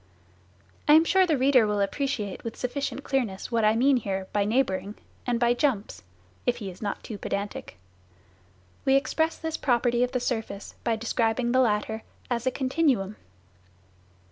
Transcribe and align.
I 0.87 0.93
am 0.93 1.05
sure 1.05 1.27
the 1.27 1.37
reader 1.37 1.67
will 1.67 1.79
appreciate 1.79 2.43
with 2.43 2.57
sufficient 2.57 3.03
clearness 3.03 3.51
what 3.51 3.63
I 3.63 3.75
mean 3.75 3.97
here 3.97 4.27
by" 4.33 4.45
neighbouring" 4.45 4.95
and 5.27 5.39
by" 5.39 5.53
jumps" 5.53 6.01
(if 6.47 6.57
he 6.57 6.71
is 6.71 6.81
not 6.81 7.03
too 7.03 7.19
pedantic). 7.19 7.77
We 8.83 8.95
express 8.95 9.37
this 9.37 9.57
property 9.57 10.01
of 10.03 10.11
the 10.11 10.19
surface 10.19 10.73
by 10.83 10.95
describing 10.95 11.51
the 11.51 11.59
latter 11.59 12.01
as 12.31 12.47
a 12.47 12.51
continuum. 12.51 13.15